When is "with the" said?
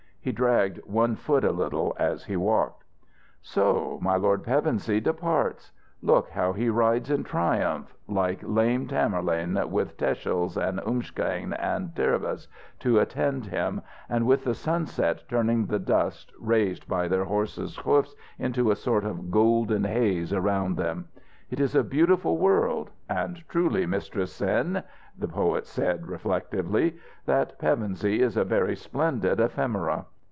14.27-14.53